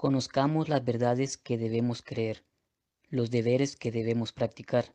Conozcamos 0.00 0.70
las 0.70 0.82
verdades 0.82 1.36
que 1.36 1.58
debemos 1.58 2.00
creer, 2.00 2.42
los 3.10 3.30
deberes 3.30 3.76
que 3.76 3.92
debemos 3.92 4.32
practicar, 4.32 4.94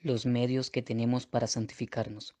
los 0.00 0.26
medios 0.26 0.68
que 0.68 0.82
tenemos 0.82 1.26
para 1.26 1.46
santificarnos. 1.46 2.34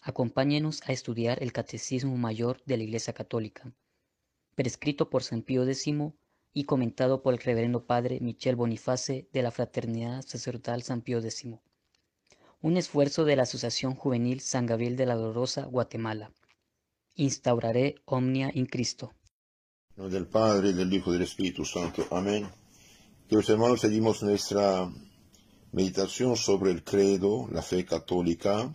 Acompáñenos 0.00 0.80
a 0.86 0.92
estudiar 0.92 1.42
el 1.42 1.52
Catecismo 1.52 2.16
Mayor 2.16 2.62
de 2.64 2.78
la 2.78 2.84
Iglesia 2.84 3.12
Católica, 3.12 3.70
prescrito 4.54 5.10
por 5.10 5.22
San 5.22 5.42
Pío 5.42 5.64
X 5.64 5.86
y 6.54 6.64
comentado 6.64 7.20
por 7.20 7.34
el 7.34 7.40
Reverendo 7.40 7.84
Padre 7.84 8.20
Michel 8.20 8.56
Boniface 8.56 9.28
de 9.30 9.42
la 9.42 9.50
Fraternidad 9.50 10.22
Sacerdotal 10.22 10.82
San 10.82 11.02
Pío 11.02 11.18
X. 11.18 11.44
Un 12.62 12.78
esfuerzo 12.78 13.26
de 13.26 13.36
la 13.36 13.42
Asociación 13.42 13.94
Juvenil 13.96 14.40
San 14.40 14.64
Gabriel 14.64 14.96
de 14.96 15.04
la 15.04 15.14
Dolorosa, 15.14 15.66
Guatemala. 15.66 16.32
Instauraré 17.16 17.96
omnia 18.06 18.50
in 18.54 18.64
Cristo. 18.64 19.12
Del 19.96 20.26
Padre, 20.26 20.72
del 20.72 20.92
Hijo 20.92 21.10
y 21.10 21.12
del 21.12 21.22
Espíritu 21.22 21.64
Santo. 21.64 22.04
Amén. 22.10 22.48
Queridos 23.28 23.48
hermanos, 23.48 23.80
seguimos 23.80 24.24
nuestra 24.24 24.92
meditación 25.70 26.36
sobre 26.36 26.72
el 26.72 26.82
credo, 26.82 27.46
la 27.52 27.62
fe 27.62 27.84
católica, 27.84 28.74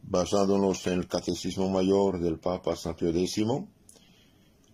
basándonos 0.00 0.86
en 0.86 1.00
el 1.00 1.08
Catecismo 1.08 1.68
Mayor 1.68 2.20
del 2.20 2.38
Papa 2.38 2.76
San 2.76 2.94
Pío 2.94 3.08
X. 3.08 3.46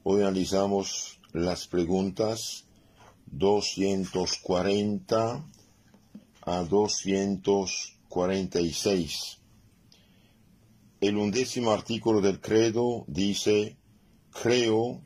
Hoy 0.03 0.21
analizamos 0.21 1.19
las 1.33 1.67
preguntas 1.67 2.67
240 3.25 5.47
a 6.43 6.63
246. 6.63 9.39
El 11.01 11.17
undécimo 11.17 11.71
artículo 11.71 12.21
del 12.21 12.39
credo 12.39 13.07
dice, 13.09 13.79
creo 14.31 15.01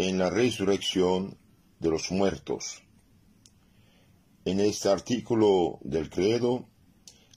en 0.00 0.18
la 0.18 0.30
resurrección 0.30 1.36
de 1.78 1.90
los 1.90 2.10
muertos. 2.10 2.82
En 4.46 4.58
este 4.58 4.88
artículo 4.88 5.78
del 5.82 6.08
credo, 6.08 6.66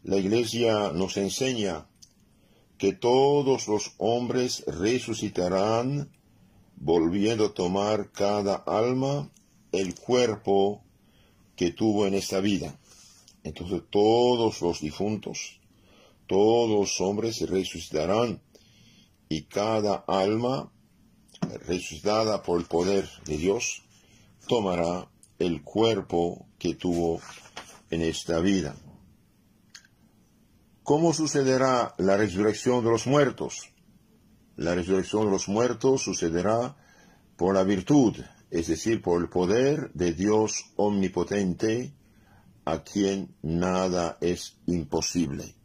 la 0.03 0.17
Iglesia 0.17 0.91
nos 0.93 1.17
enseña 1.17 1.87
que 2.77 2.93
todos 2.93 3.67
los 3.67 3.93
hombres 3.97 4.63
resucitarán 4.65 6.09
volviendo 6.77 7.47
a 7.47 7.53
tomar 7.53 8.11
cada 8.11 8.55
alma 8.55 9.29
el 9.73 9.95
cuerpo 9.95 10.83
que 11.57 11.71
tuvo 11.71 12.07
en 12.07 12.13
esta 12.13 12.39
vida. 12.39 12.79
Entonces 13.43 13.81
todos 13.89 14.61
los 14.61 14.79
difuntos, 14.79 15.59
todos 16.27 16.69
los 16.69 17.01
hombres 17.01 17.41
resucitarán 17.41 18.41
y 19.27 19.43
cada 19.43 19.95
alma 20.07 20.71
resucitada 21.65 22.43
por 22.43 22.59
el 22.59 22.65
poder 22.65 23.09
de 23.25 23.37
Dios 23.37 23.83
tomará 24.47 25.07
el 25.39 25.63
cuerpo 25.63 26.47
que 26.57 26.75
tuvo 26.75 27.21
en 27.89 28.01
esta 28.01 28.39
vida. 28.39 28.75
¿Cómo 30.83 31.13
sucederá 31.13 31.93
la 31.97 32.17
resurrección 32.17 32.83
de 32.83 32.91
los 32.91 33.07
muertos? 33.07 33.69
La 34.57 34.75
resurrección 34.75 35.25
de 35.25 35.31
los 35.31 35.47
muertos 35.47 36.03
sucederá 36.03 36.75
por 37.37 37.55
la 37.55 37.63
virtud, 37.63 38.15
es 38.51 38.67
decir, 38.67 39.01
por 39.01 39.21
el 39.21 39.29
poder 39.29 39.91
de 39.93 40.13
Dios 40.13 40.65
omnipotente, 40.75 41.93
a 42.65 42.83
quien 42.83 43.35
nada 43.41 44.17
es 44.21 44.57
imposible. 44.67 45.55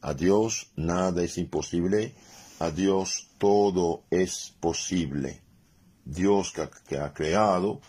A 0.00 0.14
Dios 0.14 0.70
nada 0.76 1.22
es 1.22 1.36
imposible, 1.38 2.14
a 2.58 2.70
Dios 2.70 3.30
todo 3.38 4.04
es 4.10 4.54
posible. 4.60 5.42
Dios 6.04 6.52
que, 6.88 6.98
ha 6.98 7.12
creado 7.12 7.80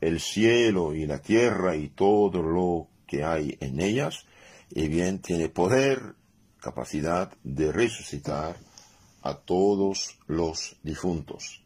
el 0.00 0.20
cielo 0.20 0.94
y 0.94 1.06
la 1.06 1.20
tierra 1.20 1.76
y 1.76 1.88
todo 1.88 2.42
lo 2.42 2.88
que 3.06 3.24
hay 3.24 3.56
en 3.60 3.80
ellas, 3.80 4.26
y 4.70 4.88
bien 4.88 5.20
tiene 5.20 5.48
poder, 5.48 6.14
capacidad 6.60 7.32
de 7.42 7.72
resucitar 7.72 8.56
a 9.22 9.34
todos 9.34 10.18
los 10.26 10.76
difuntos. 10.82 11.64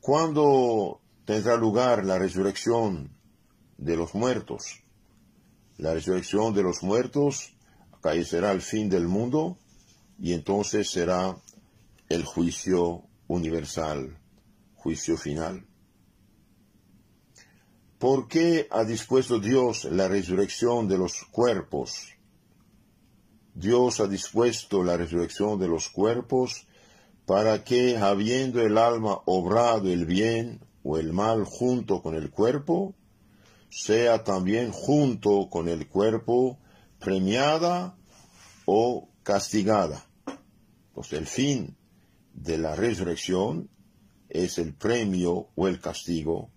¿Cuándo 0.00 1.00
tendrá 1.24 1.56
lugar 1.56 2.04
la 2.04 2.18
resurrección 2.18 3.10
de 3.76 3.96
los 3.96 4.14
muertos? 4.14 4.82
La 5.78 5.92
resurrección 5.92 6.54
de 6.54 6.62
los 6.62 6.82
muertos 6.82 7.54
acaecerá 7.92 8.50
al 8.50 8.62
fin 8.62 8.88
del 8.88 9.08
mundo 9.08 9.58
y 10.18 10.32
entonces 10.32 10.90
será 10.90 11.36
el 12.08 12.24
juicio 12.24 13.04
universal, 13.28 14.18
juicio 14.74 15.16
final. 15.16 15.66
¿Por 17.98 18.28
qué 18.28 18.68
ha 18.70 18.84
dispuesto 18.84 19.38
Dios 19.38 19.84
la 19.84 20.08
resurrección 20.08 20.86
de 20.86 20.98
los 20.98 21.24
cuerpos? 21.30 22.08
Dios 23.54 24.00
ha 24.00 24.06
dispuesto 24.06 24.84
la 24.84 24.98
resurrección 24.98 25.58
de 25.58 25.68
los 25.68 25.88
cuerpos 25.88 26.66
para 27.24 27.64
que, 27.64 27.96
habiendo 27.96 28.60
el 28.60 28.76
alma 28.76 29.20
obrado 29.24 29.90
el 29.90 30.04
bien 30.04 30.60
o 30.82 30.98
el 30.98 31.12
mal 31.12 31.44
junto 31.44 32.02
con 32.02 32.14
el 32.14 32.30
cuerpo, 32.30 32.94
sea 33.70 34.24
también 34.24 34.70
junto 34.70 35.48
con 35.50 35.68
el 35.68 35.88
cuerpo 35.88 36.58
premiada 36.98 37.96
o 38.66 39.08
castigada. 39.26 40.06
Pues 40.94 41.12
el 41.12 41.26
fin 41.26 41.76
de 42.32 42.58
la 42.58 42.76
resurrección 42.76 43.68
es 44.28 44.58
el 44.58 44.72
premio 44.72 45.48
o 45.56 45.66
el 45.66 45.80
castigo 45.80 46.52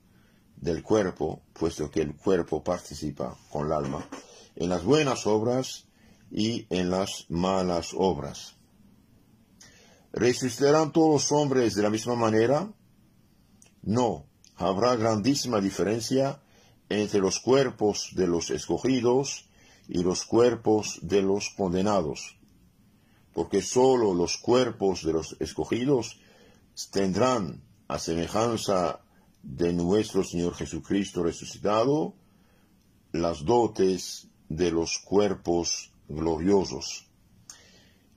del 0.56 0.84
cuerpo, 0.84 1.42
puesto 1.54 1.90
que 1.90 2.02
el 2.02 2.16
cuerpo 2.16 2.64
participa 2.64 3.36
con 3.50 3.66
el 3.66 3.72
alma 3.74 4.08
en 4.56 4.70
las 4.70 4.84
buenas 4.84 5.26
obras 5.26 5.88
y 6.30 6.68
en 6.70 6.92
las 6.92 7.26
malas 7.30 7.90
obras. 7.96 8.56
¿Resucitarán 10.12 10.92
todos 10.92 11.10
los 11.10 11.32
hombres 11.32 11.74
de 11.74 11.82
la 11.82 11.90
misma 11.90 12.14
manera? 12.14 12.72
No, 13.82 14.28
habrá 14.56 14.96
grandísima 14.96 15.60
diferencia 15.60 16.40
entre 16.88 17.20
los 17.20 17.40
cuerpos 17.40 18.12
de 18.14 18.28
los 18.28 18.52
escogidos 18.52 19.50
y 19.88 20.04
los 20.04 20.24
cuerpos 20.24 21.00
de 21.02 21.24
los 21.24 21.50
condenados, 21.50 22.39
porque 23.40 23.62
sólo 23.62 24.14
los 24.14 24.36
cuerpos 24.36 25.02
de 25.02 25.14
los 25.14 25.38
escogidos 25.40 26.20
tendrán, 26.92 27.64
a 27.88 27.98
semejanza 27.98 29.00
de 29.42 29.72
nuestro 29.72 30.26
Señor 30.26 30.56
Jesucristo 30.56 31.24
resucitado, 31.24 32.16
las 33.14 33.46
dotes 33.46 34.28
de 34.50 34.72
los 34.72 35.00
cuerpos 35.00 35.94
gloriosos. 36.10 37.08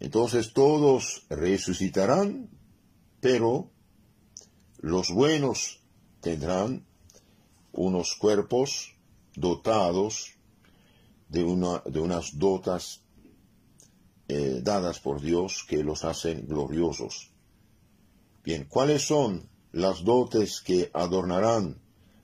Entonces 0.00 0.52
todos 0.52 1.24
resucitarán, 1.30 2.50
pero 3.20 3.70
los 4.80 5.12
buenos 5.12 5.84
tendrán 6.20 6.84
unos 7.70 8.16
cuerpos 8.16 8.96
dotados 9.36 10.32
de, 11.28 11.44
una, 11.44 11.80
de 11.86 12.00
unas 12.00 12.36
dotas 12.40 13.02
eh, 14.28 14.60
dadas 14.62 15.00
por 15.00 15.20
Dios 15.20 15.64
que 15.68 15.82
los 15.84 16.04
hacen 16.04 16.46
gloriosos. 16.46 17.30
Bien, 18.44 18.66
¿cuáles 18.68 19.02
son 19.02 19.48
las 19.72 20.04
dotes 20.04 20.60
que 20.60 20.90
adornarán 20.92 21.80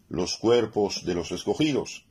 los 0.08 0.36
cuerpos 0.36 1.04
de 1.04 1.14
los 1.14 1.32
escogidos? 1.32 2.04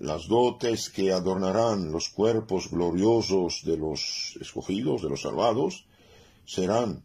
las 0.00 0.28
dotes 0.28 0.90
que 0.90 1.12
adornarán 1.12 1.92
los 1.92 2.08
cuerpos 2.08 2.70
gloriosos 2.70 3.62
de 3.64 3.76
los 3.76 4.36
escogidos, 4.40 5.02
de 5.02 5.08
los 5.08 5.22
salvados, 5.22 5.86
serán 6.44 7.04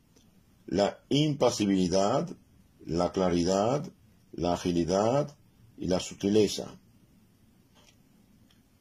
la 0.66 1.00
impasibilidad, 1.10 2.30
la 2.86 3.12
claridad, 3.12 3.90
la 4.32 4.54
agilidad 4.54 5.36
y 5.78 5.88
la 5.88 6.00
sutileza. 6.00 6.78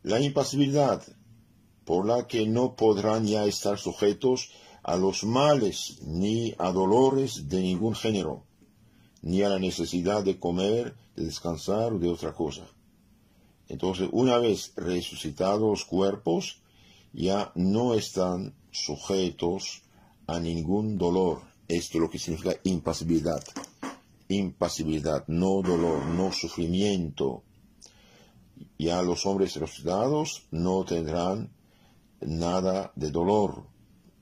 La 0.02 0.20
impasibilidad, 0.20 1.02
por 1.88 2.06
la 2.06 2.26
que 2.26 2.46
no 2.46 2.76
podrán 2.76 3.26
ya 3.26 3.46
estar 3.46 3.78
sujetos 3.78 4.50
a 4.82 4.98
los 4.98 5.24
males 5.24 5.96
ni 6.02 6.54
a 6.58 6.70
dolores 6.70 7.48
de 7.48 7.62
ningún 7.62 7.94
género, 7.94 8.44
ni 9.22 9.40
a 9.40 9.48
la 9.48 9.58
necesidad 9.58 10.22
de 10.22 10.38
comer, 10.38 10.94
de 11.16 11.24
descansar 11.24 11.94
o 11.94 11.98
de 11.98 12.10
otra 12.10 12.34
cosa. 12.34 12.66
Entonces, 13.68 14.10
una 14.12 14.36
vez 14.36 14.74
resucitados 14.76 15.62
los 15.62 15.86
cuerpos, 15.86 16.60
ya 17.14 17.52
no 17.54 17.94
están 17.94 18.54
sujetos 18.70 19.80
a 20.26 20.38
ningún 20.40 20.98
dolor. 20.98 21.40
Esto 21.68 21.96
es 21.96 22.02
lo 22.02 22.10
que 22.10 22.18
significa 22.18 22.54
impasibilidad. 22.64 23.42
Impasibilidad, 24.28 25.26
no 25.26 25.62
dolor, 25.62 26.04
no 26.04 26.32
sufrimiento. 26.32 27.44
Ya 28.78 29.00
los 29.00 29.24
hombres 29.24 29.56
resucitados 29.56 30.42
no 30.50 30.84
tendrán 30.84 31.56
nada 32.20 32.92
de 32.94 33.10
dolor, 33.10 33.64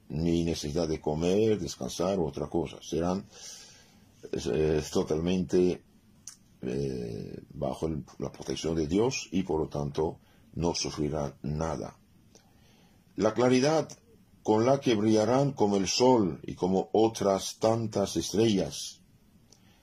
ni 0.09 0.45
necesidad 0.45 0.89
de 0.89 1.01
comer, 1.01 1.59
descansar 1.59 2.19
u 2.19 2.27
otra 2.27 2.49
cosa. 2.49 2.79
Serán 2.83 3.27
totalmente 4.93 5.83
eh, 6.63 7.41
bajo 7.55 7.89
la 8.19 8.33
protección 8.33 8.75
de 8.75 8.87
Dios 8.87 9.29
y 9.31 9.43
por 9.43 9.61
lo 9.61 9.69
tanto 9.69 10.19
no 10.55 10.75
sufrirán 10.75 11.35
nada. 11.43 11.97
La 13.17 13.35
claridad 13.35 13.89
con 14.43 14.65
la 14.65 14.81
que 14.81 14.95
brillarán 14.95 15.53
como 15.53 15.77
el 15.77 15.89
sol 15.89 16.39
y 16.45 16.55
como 16.55 16.89
otras 16.93 17.57
tantas 17.59 18.17
estrellas. 18.17 19.01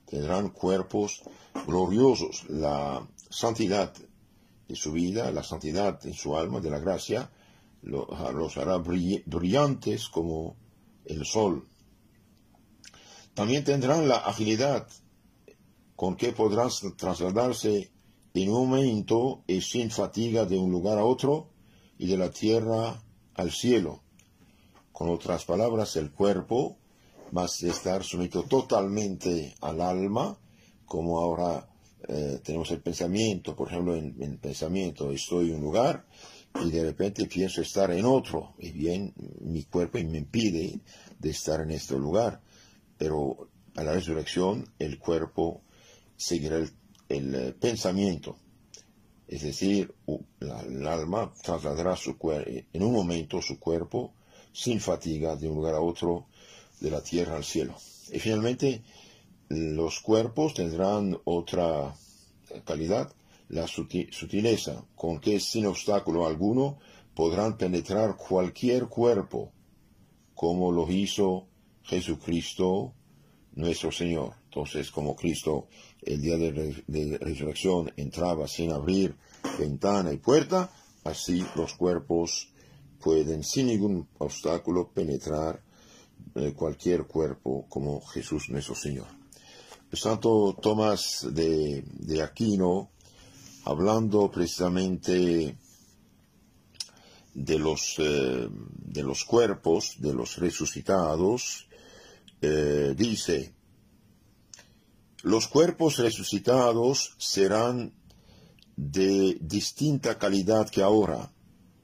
Tendrán 0.06 0.48
cuerpos 0.48 1.22
gloriosos. 1.66 2.48
La 2.48 3.06
santidad 3.28 3.92
de 4.66 4.74
su 4.74 4.92
vida, 4.92 5.30
la 5.32 5.42
santidad 5.42 6.00
en 6.06 6.14
su 6.14 6.34
alma, 6.34 6.60
de 6.60 6.70
la 6.70 6.78
gracia, 6.78 7.30
los 7.84 8.56
hará 8.56 8.78
brillantes 8.78 10.08
como 10.08 10.56
el 11.04 11.24
sol. 11.24 11.66
También 13.34 13.64
tendrán 13.64 14.08
la 14.08 14.16
agilidad 14.16 14.88
con 15.96 16.16
que 16.16 16.32
podrán 16.32 16.70
trasladarse 16.96 17.90
en 18.32 18.50
un 18.50 18.68
momento 18.68 19.44
y 19.46 19.60
sin 19.60 19.90
fatiga 19.90 20.44
de 20.44 20.58
un 20.58 20.70
lugar 20.70 20.98
a 20.98 21.04
otro 21.04 21.50
y 21.98 22.06
de 22.06 22.16
la 22.16 22.30
tierra 22.30 23.00
al 23.34 23.50
cielo. 23.50 24.02
Con 24.92 25.08
otras 25.08 25.44
palabras, 25.44 25.96
el 25.96 26.10
cuerpo 26.10 26.78
va 27.36 27.42
a 27.42 27.46
estar 27.46 28.02
sumido 28.02 28.44
totalmente 28.44 29.54
al 29.60 29.80
alma, 29.80 30.38
como 30.86 31.20
ahora 31.20 31.68
eh, 32.08 32.40
tenemos 32.42 32.70
el 32.70 32.80
pensamiento, 32.80 33.56
por 33.56 33.68
ejemplo, 33.68 33.96
en, 33.96 34.14
el 34.20 34.38
pensamiento 34.38 35.10
estoy 35.10 35.50
en 35.50 35.56
un 35.56 35.62
lugar 35.62 36.06
y 36.62 36.70
de 36.70 36.84
repente 36.84 37.26
pienso 37.26 37.62
estar 37.62 37.90
en 37.90 38.04
otro, 38.04 38.54
y 38.58 38.70
bien, 38.72 39.12
mi 39.40 39.64
cuerpo 39.64 39.98
me 39.98 40.18
impide 40.18 40.80
de 41.18 41.30
estar 41.30 41.60
en 41.60 41.70
este 41.70 41.98
lugar, 41.98 42.40
pero 42.96 43.48
a 43.74 43.82
la 43.82 43.92
resurrección 43.92 44.68
el 44.78 44.98
cuerpo 44.98 45.62
seguirá 46.16 46.58
el, 47.08 47.34
eh, 47.34 47.54
pensamiento, 47.58 48.36
es 49.26 49.42
decir, 49.42 49.94
el 50.40 50.86
alma 50.86 51.32
trasladará 51.42 51.96
su 51.96 52.16
en 52.72 52.82
un 52.82 52.92
momento 52.92 53.40
su 53.40 53.58
cuerpo 53.58 54.12
sin 54.52 54.78
fatiga 54.78 55.34
de 55.34 55.48
un 55.48 55.56
lugar 55.56 55.74
a 55.74 55.80
otro, 55.80 56.26
de 56.80 56.90
la 56.90 57.02
tierra 57.02 57.36
al 57.36 57.44
cielo. 57.44 57.74
Y 58.12 58.18
finalmente, 58.18 58.82
los 59.48 60.00
cuerpos 60.00 60.54
tendrán 60.54 61.18
otra 61.24 61.94
calidad, 62.64 63.12
la 63.48 63.66
sutileza, 63.66 64.84
con 64.94 65.20
que 65.20 65.38
sin 65.40 65.66
obstáculo 65.66 66.26
alguno 66.26 66.78
podrán 67.14 67.56
penetrar 67.56 68.16
cualquier 68.16 68.86
cuerpo, 68.86 69.52
como 70.34 70.72
lo 70.72 70.90
hizo 70.90 71.46
Jesucristo 71.82 72.94
nuestro 73.54 73.92
Señor. 73.92 74.34
Entonces, 74.46 74.90
como 74.90 75.14
Cristo 75.14 75.68
el 76.02 76.20
día 76.20 76.36
de, 76.36 77.18
resurrección 77.18 77.92
entraba 77.96 78.48
sin 78.48 78.72
abrir 78.72 79.16
ventana 79.58 80.12
y 80.12 80.16
puerta, 80.16 80.70
así 81.04 81.44
los 81.56 81.74
cuerpos 81.74 82.48
pueden 83.00 83.42
sin 83.42 83.66
ningún 83.66 84.08
obstáculo 84.18 84.90
penetrar 84.90 85.62
eh, 86.34 86.52
cualquier 86.54 87.06
cuerpo 87.06 87.66
como 87.68 88.00
Jesús 88.00 88.48
nuestro 88.48 88.74
Señor. 88.74 89.23
El 89.94 90.00
santo 90.00 90.58
Tomás 90.60 91.24
de, 91.30 92.20
Aquino, 92.20 92.90
hablando 93.64 94.28
precisamente 94.28 95.56
de 97.32 97.58
los, 97.60 97.94
eh, 97.98 98.48
de 98.50 99.02
los 99.04 99.24
cuerpos 99.24 99.94
de 99.98 100.12
los 100.12 100.38
resucitados, 100.38 101.68
eh, 102.42 102.92
dice, 102.96 103.54
los 105.22 105.46
cuerpos 105.46 105.98
resucitados 105.98 107.14
serán 107.16 107.94
de 108.74 109.38
distinta 109.40 110.18
calidad 110.18 110.68
que 110.70 110.82
ahora, 110.82 111.32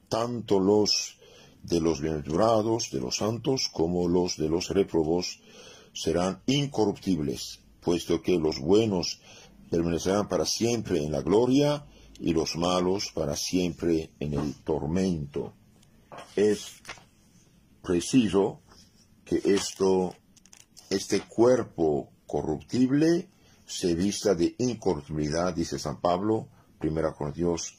tanto 0.08 0.58
los 0.58 1.16
de 1.62 1.80
los 1.80 2.00
bienaventurados, 2.00 2.90
de 2.90 2.98
los 2.98 3.18
santos, 3.18 3.68
como 3.72 4.08
los 4.08 4.36
de 4.36 4.48
los 4.48 4.68
réprobos, 4.70 5.38
serán 5.92 6.42
incorruptibles 6.46 7.59
puesto 7.80 8.22
que 8.22 8.38
los 8.38 8.58
buenos 8.58 9.20
permanecerán 9.70 10.28
para 10.28 10.44
siempre 10.44 11.02
en 11.02 11.12
la 11.12 11.22
gloria 11.22 11.86
y 12.18 12.32
los 12.32 12.56
malos 12.56 13.10
para 13.14 13.36
siempre 13.36 14.10
en 14.20 14.34
el 14.34 14.54
tormento. 14.62 15.54
Es 16.36 16.82
preciso 17.82 18.60
que 19.24 19.40
esto, 19.44 20.14
este 20.90 21.20
cuerpo 21.22 22.10
corruptible 22.26 23.28
se 23.66 23.94
vista 23.94 24.34
de 24.34 24.54
incorruptibilidad, 24.58 25.54
dice 25.54 25.78
San 25.78 26.00
Pablo, 26.00 26.48
1 26.82 27.14
Corintios 27.14 27.74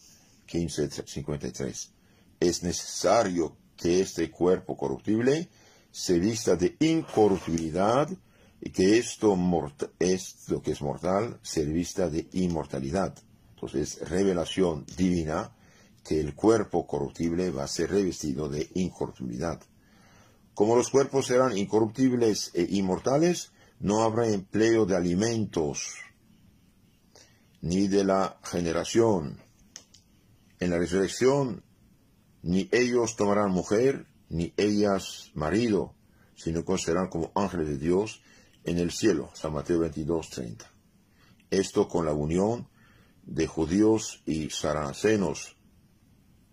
15, 0.45 0.89
53. 1.05 1.91
Es 2.39 2.63
necesario 2.63 3.57
que 3.75 4.01
este 4.01 4.31
cuerpo 4.31 4.77
corruptible 4.77 5.49
se 5.91 6.19
vista 6.19 6.55
de 6.55 6.75
incorruptibilidad 6.79 8.09
que 8.69 8.99
esto 8.99 9.35
es 9.99 10.49
lo 10.49 10.61
que 10.61 10.71
es 10.71 10.81
mortal, 10.81 11.39
se 11.41 11.65
vista 11.65 12.09
de 12.09 12.27
inmortalidad. 12.33 13.15
Entonces, 13.55 13.99
revelación 14.07 14.85
divina 14.97 15.51
que 16.03 16.19
el 16.19 16.35
cuerpo 16.35 16.85
corruptible 16.85 17.49
va 17.49 17.63
a 17.63 17.67
ser 17.67 17.89
revestido 17.89 18.49
de 18.49 18.69
incorruptibilidad. 18.75 19.59
Como 20.53 20.75
los 20.75 20.89
cuerpos 20.89 21.27
serán 21.27 21.57
incorruptibles 21.57 22.51
e 22.53 22.67
inmortales, 22.69 23.51
no 23.79 24.03
habrá 24.03 24.27
empleo 24.27 24.85
de 24.85 24.95
alimentos 24.95 25.95
ni 27.61 27.87
de 27.87 28.03
la 28.03 28.39
generación. 28.43 29.39
En 30.59 30.69
la 30.69 30.77
resurrección, 30.77 31.63
ni 32.43 32.69
ellos 32.71 33.15
tomarán 33.15 33.51
mujer, 33.51 34.05
ni 34.29 34.53
ellas 34.57 35.31
marido, 35.33 35.95
sino 36.35 36.63
que 36.65 36.77
serán 36.77 37.09
como 37.09 37.31
ángeles 37.35 37.67
de 37.67 37.77
Dios 37.77 38.21
en 38.63 38.77
el 38.77 38.91
cielo, 38.91 39.29
San 39.33 39.53
Mateo 39.53 39.79
22, 39.79 40.29
30. 40.29 40.71
Esto 41.49 41.87
con 41.87 42.05
la 42.05 42.13
unión 42.13 42.67
de 43.23 43.47
judíos 43.47 44.21
y 44.25 44.49
saracenos. 44.49 45.55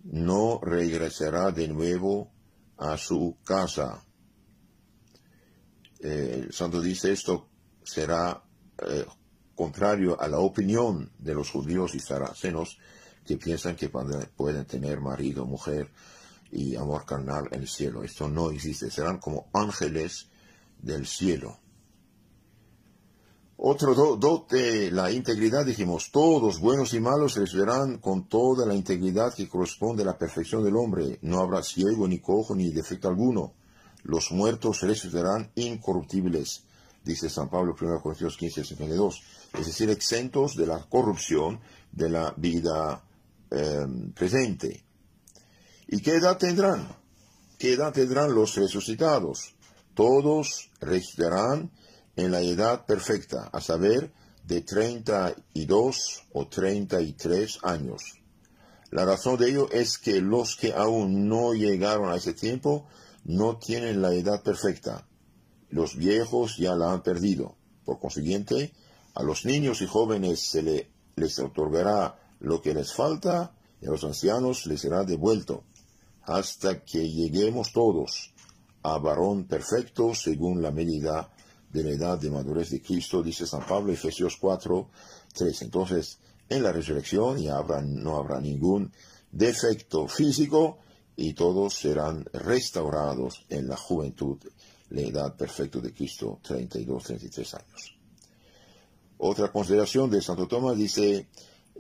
No 0.05 0.61
regresará 0.63 1.51
de 1.51 1.69
nuevo 1.69 2.33
a 2.77 2.97
su 2.97 3.37
casa. 3.45 4.05
El 6.01 6.53
santo 6.53 6.81
dice 6.81 7.13
esto 7.13 7.49
será 7.83 8.43
eh, 8.87 9.07
contrario 9.55 10.21
a 10.21 10.29
la 10.29 10.39
opinión 10.39 11.11
de 11.19 11.35
los 11.35 11.51
judíos 11.51 11.95
y 11.95 12.01
saracenos 12.01 12.79
que 13.27 13.37
piensan 13.37 13.77
que 13.77 13.89
pueden 13.89 14.65
tener 14.67 15.01
marido, 15.01 15.45
mujer 15.45 15.91
y 16.51 16.77
amor 16.77 17.05
carnal 17.05 17.49
en 17.51 17.63
el 17.63 17.69
cielo. 17.69 18.05
Esto 18.05 18.29
no 18.29 18.51
existe. 18.51 18.91
Serán 18.91 19.19
como 19.19 19.49
ángeles 19.53 20.29
del 20.79 21.07
cielo. 21.07 21.59
Otro 23.71 23.95
dote, 24.17 24.91
la 24.91 25.13
integridad, 25.13 25.67
dijimos, 25.67 26.11
todos, 26.11 26.59
buenos 26.59 26.95
y 26.95 27.01
malos, 27.01 27.35
resucitarán 27.37 27.99
con 27.99 28.27
toda 28.27 28.65
la 28.65 28.75
integridad 28.75 29.35
que 29.35 29.47
corresponde 29.47 30.03
a 30.03 30.07
la 30.07 30.17
perfección 30.17 30.65
del 30.65 30.75
hombre. 30.75 31.19
No 31.21 31.41
habrá 31.41 31.63
ciego, 31.63 32.09
ni 32.09 32.19
cojo, 32.19 32.55
ni 32.55 32.71
defecto 32.71 33.09
alguno. 33.09 33.53
Los 34.05 34.33
muertos 34.33 34.81
resucitarán 34.81 35.53
incorruptibles, 35.55 36.65
dice 37.05 37.29
San 37.29 37.51
Pablo 37.51 37.77
1 37.79 38.01
Corintios 38.01 38.39
15, 38.39 38.65
52. 38.65 39.23
Es 39.59 39.67
decir, 39.67 39.91
exentos 39.91 40.57
de 40.57 40.67
la 40.67 40.89
corrupción 40.89 41.61
de 41.93 42.09
la 42.09 42.33
vida 42.39 43.05
em, 43.51 44.13
presente. 44.13 44.83
¿Y 45.89 46.01
qué 46.01 46.13
edad 46.13 46.39
tendrán? 46.39 46.89
¿Qué 47.59 47.75
edad 47.75 47.93
tendrán 47.93 48.35
los 48.35 48.55
resucitados? 48.55 49.57
Todos 49.93 50.71
resucitarán 50.81 51.71
en 52.19 52.33
la 52.33 52.41
edad 52.41 52.85
perfecta, 52.85 53.49
a 53.53 53.61
saber, 53.61 54.13
de 54.43 54.63
32 54.63 56.25
o 56.33 56.49
33 56.49 57.59
años. 57.63 58.03
La 58.91 59.05
razón 59.05 59.39
de 59.39 59.51
ello 59.51 59.69
es 59.71 59.99
que 59.99 60.21
los 60.21 60.57
que 60.57 60.73
aún 60.73 61.29
no 61.29 61.55
llegaron 61.55 62.11
a 62.11 62.17
ese 62.17 62.35
tiempo 62.35 62.89
no 63.25 63.59
tienen 63.59 64.03
la 64.03 64.13
edad 64.15 64.43
perfecta. 64.43 65.07
Los 65.71 65.95
viejos 65.95 66.57
ya 66.57 66.75
la 66.75 66.91
han 66.91 67.05
perdido. 67.05 67.57
Por 67.85 68.01
consiguiente, 68.01 68.73
a 69.15 69.23
los 69.23 69.45
niños 69.45 69.81
y 69.81 69.87
jóvenes 69.87 70.41
se 70.41 70.91
les 71.15 71.39
otorgará 71.39 72.19
lo 72.41 72.61
que 72.61 72.75
les 72.75 72.93
falta 72.93 73.55
y 73.81 73.87
a 73.87 73.91
los 73.91 74.03
ancianos 74.03 74.67
les 74.67 74.81
será 74.81 75.05
devuelto, 75.05 75.63
hasta 76.23 76.83
que 76.83 77.09
lleguemos 77.09 77.73
todos 77.73 78.35
a 78.83 78.99
varón 78.99 79.45
perfecto 79.45 80.17
según 80.17 80.63
la 80.63 80.73
medida 80.73 81.31
de 81.73 81.85
la 81.85 81.91
edad 81.91 82.19
de 82.19 82.31
madurez 82.31 82.71
de 82.71 82.81
Cristo, 82.81 83.23
dice 83.23 83.47
San 83.47 83.67
Pablo, 83.67 83.93
Efesios 83.93 84.37
4, 84.37 84.89
3. 85.35 85.63
Entonces, 85.63 86.19
en 86.49 86.63
la 86.63 86.73
resurrección 86.73 87.39
ya 87.39 87.61
no 87.83 88.17
habrá 88.17 88.41
ningún 88.41 88.93
defecto 89.31 90.09
físico 90.09 90.79
y 91.17 91.35
todos 91.35 91.75
serán 91.75 92.25
restaurados 92.33 93.45
en 93.49 93.69
la 93.69 93.77
juventud, 93.77 94.39
la 94.91 95.01
edad 95.03 95.37
perfecta 95.37 95.81
de 95.81 95.93
Cristo, 95.93 96.39
32, 96.43 97.05
33 97.05 97.55
años. 97.55 97.99
Otra 99.19 99.51
consideración 99.51 100.11
de 100.11 100.23
Santo 100.23 100.47
Tomás 100.47 100.77
dice, 100.77 101.27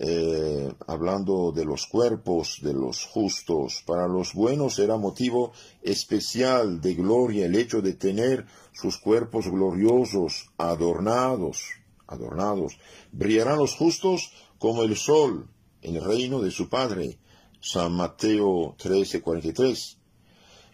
eh, 0.00 0.73
hablando 0.87 1.50
de 1.50 1.64
los 1.64 1.88
cuerpos 1.88 2.61
de 2.62 2.73
los 2.73 3.05
justos, 3.05 3.83
para 3.85 4.07
los 4.07 4.33
buenos 4.33 4.76
será 4.76 4.97
motivo 4.97 5.50
especial 5.83 6.81
de 6.81 6.95
gloria 6.95 7.47
el 7.47 7.57
hecho 7.57 7.83
de 7.83 7.95
tener 7.95 8.47
sus 8.73 8.97
cuerpos 8.99 9.49
gloriosos, 9.49 10.50
adornados, 10.57 11.64
adornados. 12.07 12.78
Brillarán 13.11 13.59
los 13.59 13.75
justos 13.75 14.31
como 14.59 14.85
el 14.85 14.97
sol 14.97 15.49
en 15.83 15.97
el 15.97 16.05
reino 16.05 16.40
de 16.40 16.52
su 16.52 16.69
Padre. 16.69 17.19
San 17.61 17.93
Mateo 17.93 18.76
13, 18.78 19.21
43. 19.21 19.99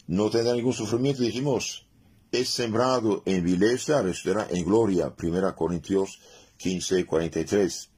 No 0.09 0.29
tendrá 0.29 0.53
ningún 0.53 0.75
sufrimiento, 0.75 1.23
dijimos. 1.23 1.87
Es 2.31 2.51
sembrado 2.51 3.23
en 3.25 3.43
vileza, 3.43 4.03
resucitará 4.03 4.49
en 4.51 4.67
gloria. 4.67 5.15
1 5.19 5.57
Corintios 5.57 6.21
15, 6.59 7.07
43 7.07 7.94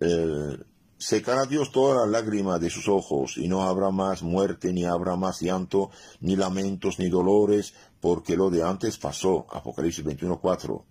eh, 0.00 0.58
secará 0.98 1.44
Dios 1.46 1.70
toda 1.72 2.06
la 2.06 2.20
lágrima 2.20 2.58
de 2.58 2.70
sus 2.70 2.88
ojos, 2.88 3.36
y 3.36 3.48
no 3.48 3.62
habrá 3.62 3.90
más 3.90 4.22
muerte, 4.22 4.72
ni 4.72 4.84
habrá 4.84 5.16
más 5.16 5.40
llanto, 5.40 5.90
ni 6.20 6.36
lamentos, 6.36 6.98
ni 6.98 7.08
dolores, 7.08 7.74
porque 8.00 8.36
lo 8.36 8.50
de 8.50 8.62
antes 8.62 8.98
pasó. 8.98 9.46
Apocalipsis 9.50 10.04
21.4. 10.04 10.84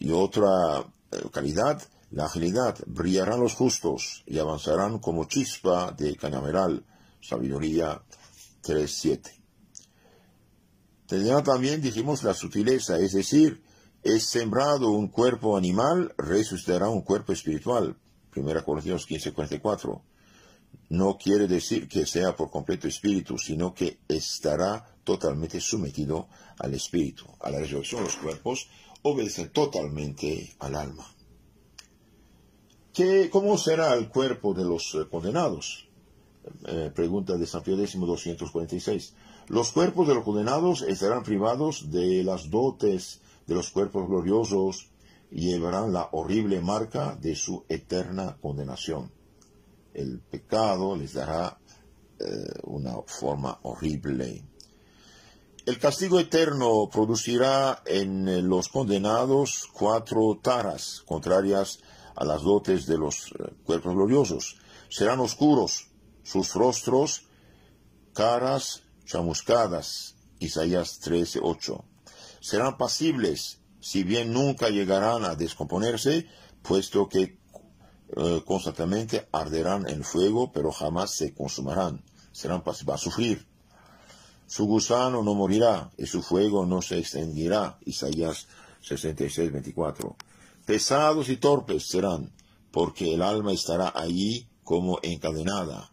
Y 0.00 0.10
otra 0.10 0.80
eh, 1.10 1.22
calidad, 1.32 1.82
la 2.10 2.26
agilidad. 2.26 2.76
Brillarán 2.86 3.40
los 3.40 3.54
justos 3.54 4.22
y 4.26 4.38
avanzarán 4.38 4.98
como 4.98 5.24
chispa 5.24 5.92
de 5.92 6.16
cañameral. 6.16 6.84
Sabiduría 7.20 8.02
3.7. 8.62 9.30
Tendrá 11.06 11.42
también, 11.42 11.82
dijimos, 11.82 12.22
la 12.22 12.34
sutileza, 12.34 12.98
es 12.98 13.12
decir, 13.12 13.62
es 14.04 14.24
sembrado 14.26 14.90
un 14.90 15.08
cuerpo 15.08 15.56
animal, 15.56 16.14
resucitará 16.18 16.90
un 16.90 17.00
cuerpo 17.00 17.32
espiritual. 17.32 17.96
1 18.36 18.64
Corintios 18.64 19.06
15, 19.06 19.32
44. 19.32 20.02
No 20.90 21.16
quiere 21.16 21.48
decir 21.48 21.88
que 21.88 22.04
sea 22.04 22.36
por 22.36 22.50
completo 22.50 22.86
espíritu, 22.86 23.38
sino 23.38 23.72
que 23.72 23.98
estará 24.06 24.84
totalmente 25.04 25.58
sometido 25.58 26.28
al 26.58 26.74
espíritu. 26.74 27.24
A 27.40 27.50
la 27.50 27.60
resurrección 27.60 28.04
los 28.04 28.16
cuerpos 28.16 28.68
obedecen 29.02 29.48
totalmente 29.48 30.54
al 30.58 30.74
alma. 30.74 31.06
¿Qué, 32.92 33.30
¿Cómo 33.30 33.56
será 33.56 33.94
el 33.94 34.08
cuerpo 34.10 34.52
de 34.52 34.64
los 34.64 34.94
eh, 34.94 35.06
condenados? 35.10 35.88
Eh, 36.66 36.92
pregunta 36.94 37.38
de 37.38 37.46
San 37.46 37.62
Pío 37.62 37.78
X 37.78 37.98
246. 37.98 39.14
Los 39.48 39.72
cuerpos 39.72 40.06
de 40.06 40.14
los 40.14 40.24
condenados 40.24 40.82
estarán 40.82 41.22
privados 41.22 41.90
de 41.90 42.22
las 42.22 42.50
dotes 42.50 43.22
de 43.46 43.54
los 43.54 43.70
cuerpos 43.70 44.08
gloriosos 44.08 44.90
llevarán 45.30 45.92
la 45.92 46.08
horrible 46.12 46.60
marca 46.60 47.16
de 47.20 47.34
su 47.34 47.64
eterna 47.68 48.36
condenación. 48.40 49.12
El 49.92 50.20
pecado 50.20 50.96
les 50.96 51.14
dará 51.14 51.58
eh, 52.18 52.24
una 52.64 52.94
forma 53.06 53.58
horrible. 53.62 54.44
El 55.66 55.78
castigo 55.78 56.20
eterno 56.20 56.88
producirá 56.90 57.82
en 57.86 58.48
los 58.48 58.68
condenados 58.68 59.68
cuatro 59.72 60.38
taras 60.42 61.02
contrarias 61.06 61.80
a 62.14 62.24
las 62.24 62.42
dotes 62.42 62.86
de 62.86 62.98
los 62.98 63.32
eh, 63.32 63.52
cuerpos 63.64 63.94
gloriosos. 63.94 64.56
Serán 64.88 65.20
oscuros 65.20 65.88
sus 66.22 66.54
rostros, 66.54 67.26
caras 68.12 68.82
chamuscadas. 69.04 70.16
Isaías 70.38 71.00
13:8 71.00 71.93
serán 72.44 72.76
pasibles, 72.76 73.62
si 73.80 74.04
bien 74.04 74.34
nunca 74.34 74.68
llegarán 74.68 75.24
a 75.24 75.34
descomponerse, 75.34 76.26
puesto 76.60 77.08
que 77.08 77.38
eh, 78.18 78.42
constantemente 78.44 79.26
arderán 79.32 79.88
en 79.88 80.04
fuego, 80.04 80.52
pero 80.52 80.70
jamás 80.70 81.12
se 81.12 81.32
consumarán. 81.32 82.04
Serán 82.32 82.62
pasibles, 82.62 82.96
a 82.96 82.98
sufrir. 82.98 83.46
Su 84.46 84.66
gusano 84.66 85.22
no 85.22 85.34
morirá 85.34 85.90
y 85.96 86.04
su 86.04 86.20
fuego 86.20 86.66
no 86.66 86.82
se 86.82 86.98
extinguirá. 86.98 87.78
Isaías 87.86 88.46
66, 88.82 89.50
24. 89.50 90.14
Pesados 90.66 91.30
y 91.30 91.38
torpes 91.38 91.88
serán, 91.88 92.30
porque 92.70 93.14
el 93.14 93.22
alma 93.22 93.54
estará 93.54 93.90
allí 93.94 94.50
como 94.64 94.98
encadenada 95.02 95.90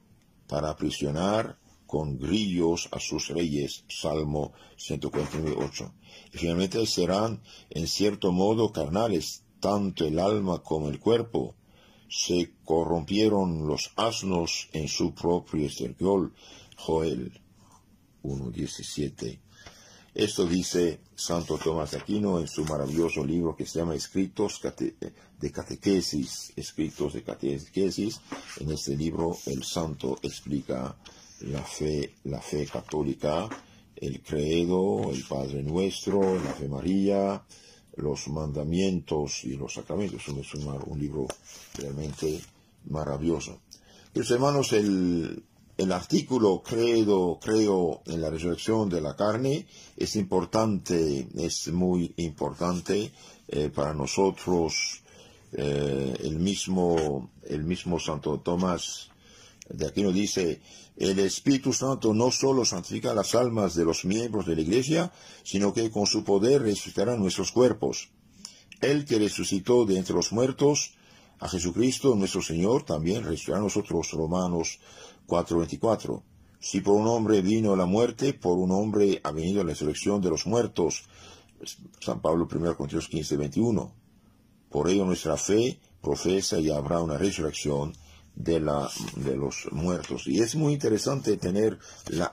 para 0.47 0.71
aprisionar 0.71 1.60
con 1.91 2.17
grillos 2.17 2.87
a 2.93 3.01
sus 3.01 3.27
reyes. 3.27 3.83
Salmo 3.89 4.53
148. 4.77 5.93
Y 6.33 6.37
finalmente 6.37 6.85
serán 6.85 7.41
en 7.69 7.85
cierto 7.85 8.31
modo 8.31 8.71
carnales, 8.71 9.43
tanto 9.59 10.05
el 10.05 10.17
alma 10.17 10.63
como 10.63 10.87
el 10.87 11.01
cuerpo. 11.01 11.53
Se 12.07 12.53
corrompieron 12.63 13.67
los 13.67 13.91
asnos 13.97 14.69
en 14.71 14.87
su 14.87 15.13
propio 15.13 15.65
esterquiol. 15.67 16.33
Joel 16.77 17.41
1.17. 18.23 19.39
Esto 20.13 20.45
dice 20.45 21.01
Santo 21.13 21.57
Tomás 21.57 21.91
de 21.91 21.97
Aquino 21.97 22.39
en 22.39 22.47
su 22.47 22.63
maravilloso 22.63 23.25
libro 23.25 23.53
que 23.53 23.65
se 23.65 23.79
llama 23.79 23.95
Escritos 23.95 24.61
de 24.61 25.51
Catequesis. 25.51 26.53
Escritos 26.55 27.13
de 27.15 27.23
Catequesis. 27.23 28.21
En 28.61 28.71
este 28.71 28.95
libro 28.95 29.37
el 29.45 29.65
santo 29.65 30.17
explica 30.21 30.95
la 31.41 31.63
fe, 31.63 32.15
la 32.25 32.41
fe 32.41 32.65
católica, 32.65 33.49
el 33.95 34.21
credo, 34.21 35.11
el 35.11 35.23
Padre 35.23 35.63
Nuestro, 35.63 36.35
la 36.35 36.53
Fe 36.53 36.67
María, 36.67 37.41
los 37.97 38.27
mandamientos 38.29 39.43
y 39.43 39.55
los 39.55 39.73
sacramentos. 39.73 40.21
Es 40.27 40.53
un, 40.55 40.99
libro 40.99 41.27
realmente 41.77 42.41
maravilloso. 42.89 43.59
Pues 44.13 44.29
hermanos, 44.31 44.73
el, 44.73 45.43
el 45.77 45.91
artículo 45.91 46.61
credo, 46.63 47.39
creo 47.41 48.01
en 48.05 48.21
la 48.21 48.29
resurrección 48.29 48.89
de 48.89 49.01
la 49.01 49.15
carne 49.15 49.65
es 49.97 50.15
importante, 50.15 51.27
es 51.35 51.67
muy 51.69 52.13
importante 52.17 53.11
eh, 53.47 53.69
para 53.73 53.93
nosotros. 53.93 55.01
Eh, 55.53 56.15
el 56.21 56.39
mismo, 56.39 57.29
el 57.43 57.65
mismo 57.65 57.99
Santo 57.99 58.39
Tomás 58.39 59.10
de 59.69 59.87
aquí 59.87 60.03
nos 60.03 60.13
dice, 60.13 60.61
el 60.97 61.19
Espíritu 61.19 61.73
Santo 61.73 62.13
no 62.13 62.31
solo 62.31 62.65
santifica 62.65 63.13
las 63.13 63.35
almas 63.35 63.75
de 63.75 63.85
los 63.85 64.05
miembros 64.05 64.45
de 64.45 64.55
la 64.55 64.61
Iglesia, 64.61 65.11
sino 65.43 65.73
que 65.73 65.89
con 65.89 66.05
su 66.05 66.23
poder 66.23 66.61
resucitará 66.63 67.15
nuestros 67.15 67.51
cuerpos. 67.51 68.09
El 68.81 69.05
que 69.05 69.19
resucitó 69.19 69.85
de 69.85 69.97
entre 69.97 70.15
los 70.15 70.31
muertos 70.31 70.93
a 71.39 71.47
Jesucristo 71.47 72.15
nuestro 72.15 72.41
Señor, 72.41 72.83
también 72.83 73.23
resucitará 73.23 73.59
a 73.59 73.61
nosotros, 73.61 74.11
Romanos 74.11 74.79
4:24. 75.27 76.23
Si 76.59 76.81
por 76.81 76.95
un 76.95 77.07
hombre 77.07 77.41
vino 77.41 77.75
la 77.75 77.85
muerte, 77.85 78.33
por 78.33 78.57
un 78.57 78.71
hombre 78.71 79.19
ha 79.23 79.31
venido 79.31 79.63
la 79.63 79.69
resurrección 79.69 80.21
de 80.21 80.29
los 80.29 80.45
muertos. 80.45 81.05
San 81.99 82.21
Pablo 82.21 82.47
1 82.47 82.75
Corintios 82.75 83.09
15:21. 83.09 83.91
Por 84.69 84.89
ello 84.89 85.05
nuestra 85.05 85.37
fe 85.37 85.79
profesa 86.01 86.59
y 86.59 86.69
habrá 86.69 87.01
una 87.01 87.17
resurrección 87.17 87.93
de, 88.35 88.59
la, 88.59 88.89
de 89.15 89.35
los 89.35 89.67
muertos. 89.71 90.27
Y 90.27 90.39
es 90.41 90.55
muy 90.55 90.73
interesante 90.73 91.37
tener, 91.37 91.77
la, 92.09 92.31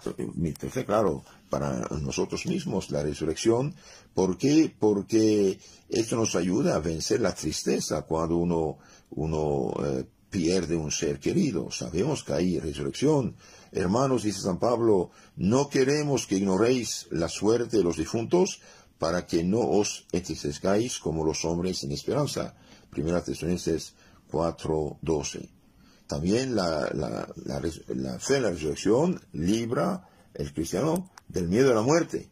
claro, 0.87 1.25
para 1.51 1.89
nosotros 2.01 2.47
mismos 2.47 2.91
la 2.91 3.03
resurrección. 3.03 3.75
¿Por 4.15 4.39
qué? 4.39 4.73
Porque 4.79 5.59
esto 5.89 6.17
nos 6.17 6.35
ayuda 6.35 6.77
a 6.77 6.81
vencer 6.81 7.21
la 7.21 7.35
tristeza 7.35 8.03
cuando 8.03 8.37
uno, 8.37 8.79
uno 9.11 9.73
eh, 9.85 10.05
pierde 10.31 10.77
un 10.77 10.91
ser 10.91 11.19
querido. 11.19 11.71
Sabemos 11.71 12.25
que 12.25 12.35
hay 12.35 12.59
resurrección. 12.59 13.37
Hermanos, 13.73 14.23
dice 14.23 14.41
San 14.41 14.59
Pablo, 14.59 15.11
no 15.37 15.69
queremos 15.69 16.27
que 16.27 16.37
ignoréis 16.37 17.07
la 17.11 17.29
suerte 17.29 17.79
de 17.79 17.85
los 17.85 17.97
difuntos 17.97 18.61
para 18.99 19.27
que 19.27 19.45
no 19.45 19.61
os 19.61 20.07
entristezcáis 20.13 20.99
como 20.99 21.25
los 21.25 21.45
hombres 21.45 21.79
sin 21.79 21.93
esperanza. 21.93 22.55
Primera 22.91 23.23
Tesalonicenses 23.23 23.95
4.12. 24.31 25.58
También 26.09 26.57
la, 26.57 26.89
fe 28.19 28.37
en 28.37 28.43
la 28.43 28.51
resurrección 28.51 29.21
libra 29.33 30.09
el 30.33 30.55
cristiano 30.55 31.11
del 31.29 31.49
miedo 31.49 31.71
a 31.71 31.75
la 31.75 31.83
muerte. 31.83 32.31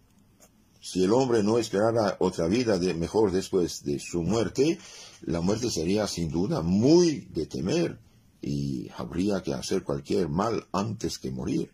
Si 0.80 1.04
el 1.04 1.12
hombre 1.12 1.42
no 1.42 1.59
esperara 1.59 2.16
otra 2.21 2.47
vida 2.47 2.78
mejor 2.95 3.33
después 3.33 3.85
de 3.85 3.99
su 3.99 4.23
muerte, 4.23 4.78
la 5.23 5.42
muerte 5.42 5.71
sería 5.71 6.06
sin 6.06 6.30
duda 6.30 6.62
muy 6.62 7.28
de 7.33 7.47
temer 7.47 7.99
y 8.40 8.88
habría 8.97 9.42
que 9.42 9.52
hacer 9.52 9.83
cualquier 9.83 10.28
mal 10.28 10.66
antes 10.73 11.18
que 11.18 11.30
morir. 11.30 11.71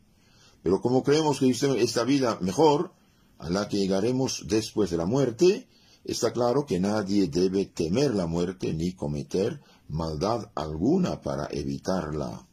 Pero 0.63 0.81
como 0.81 1.05
creemos 1.05 1.39
que 1.39 1.51
esta 1.51 2.03
vida 2.03 2.39
mejor, 2.41 2.93
a 3.39 3.49
la 3.49 3.69
que 3.69 3.77
llegaremos 3.77 4.45
después 4.49 4.91
de 4.91 4.97
la 4.97 5.07
muerte, 5.07 5.69
está 6.05 6.33
claro 6.33 6.67
que 6.67 6.81
nadie 6.81 7.29
debe 7.29 7.67
temer 7.67 8.15
la 8.15 8.27
muerte 8.27 8.73
ni 8.73 8.93
cometer 8.93 9.61
maldad 9.93 10.51
alguna 10.55 11.21
para 11.21 11.49
evitarla. 11.51 12.49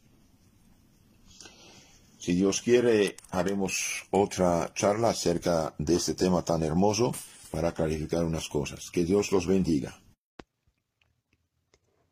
Si 2.18 2.34
Dios 2.34 2.60
quiere, 2.60 3.16
haremos 3.30 4.04
otra 4.10 4.70
charla 4.74 5.08
acerca 5.08 5.74
de 5.78 5.96
este 5.96 6.14
tema 6.14 6.44
tan 6.44 6.62
hermoso 6.62 7.12
para 7.50 7.72
clarificar 7.72 8.24
unas 8.24 8.48
cosas. 8.48 8.90
Que 8.90 9.04
Dios 9.04 9.32
los 9.32 9.46
bendiga. 9.46 9.98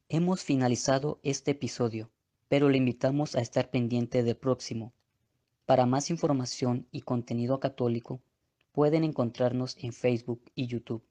Hemos 0.08 0.42
finalizado 0.42 1.20
este 1.22 1.50
episodio, 1.50 2.10
pero 2.48 2.70
le 2.70 2.78
invitamos 2.78 3.36
a 3.36 3.40
estar 3.40 3.70
pendiente 3.70 4.22
del 4.22 4.38
próximo. 4.38 4.94
Para 5.66 5.84
más 5.84 6.08
información 6.08 6.88
y 6.90 7.02
contenido 7.02 7.60
católico, 7.60 8.22
pueden 8.72 9.04
encontrarnos 9.04 9.76
en 9.76 9.92
Facebook 9.92 10.40
y 10.54 10.68
YouTube 10.68 11.04